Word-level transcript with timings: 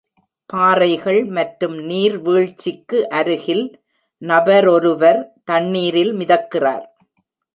பாறைகள் 0.49 1.19
மற்றும் 1.27 1.75
நீர்வீழ்ச்சிக்கு 1.89 2.99
அருகில் 3.09 3.63
நபரொருவர் 4.21 5.21
தண்ணீரில் 5.43 6.13
மிதக்கிறார். 6.13 6.85